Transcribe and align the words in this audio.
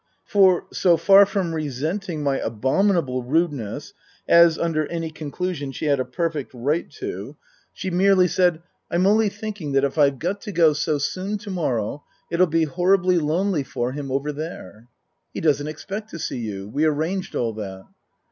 For, 0.25 0.65
so 0.73 0.97
far 0.97 1.27
from 1.27 1.53
resenting 1.53 2.23
my 2.23 2.39
abominable 2.39 3.21
rudeness 3.21 3.93
as, 4.27 4.57
under 4.57 4.87
any 4.87 5.11
conclusion, 5.11 5.71
she 5.71 5.85
had 5.85 5.99
a 5.99 6.05
perfect 6.05 6.51
right 6.55 6.89
to 6.93 7.35
she 7.71 7.89
74 7.89 7.89
Tasker 7.91 7.91
Jevons 7.91 7.97
merely 7.99 8.27
said," 8.27 8.61
I'm 8.89 9.05
only 9.05 9.29
thinking 9.29 9.71
that 9.73 9.83
if 9.83 9.99
I've 9.99 10.17
got 10.17 10.41
to 10.41 10.51
go 10.51 10.73
so 10.73 10.97
soon 10.97 11.37
to 11.37 11.51
morrow 11.51 12.03
it'll 12.31 12.47
be 12.47 12.63
horribly 12.63 13.19
lonely 13.19 13.61
for 13.61 13.91
him 13.91 14.09
over 14.11 14.31
there."" 14.31 14.87
He 15.35 15.39
doesn't 15.39 15.67
expect 15.67 16.09
to 16.09 16.17
see 16.17 16.39
you. 16.39 16.67
We 16.67 16.85
arranged 16.85 17.35
all 17.35 17.53
that." 17.53 17.83